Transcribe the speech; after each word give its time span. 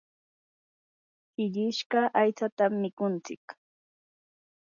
shillishqa 1.31 2.01
aytsatam 2.21 2.73
mikuntsik. 2.81 3.45